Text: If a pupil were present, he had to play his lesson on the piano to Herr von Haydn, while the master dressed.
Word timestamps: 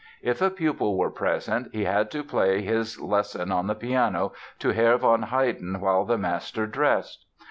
If 0.23 0.41
a 0.41 0.49
pupil 0.49 0.97
were 0.97 1.11
present, 1.11 1.67
he 1.75 1.83
had 1.83 2.09
to 2.09 2.23
play 2.23 2.63
his 2.63 2.99
lesson 2.99 3.51
on 3.51 3.67
the 3.67 3.75
piano 3.75 4.33
to 4.57 4.69
Herr 4.71 4.97
von 4.97 5.21
Haydn, 5.21 5.79
while 5.79 6.05
the 6.05 6.17
master 6.17 6.65
dressed. 6.65 7.27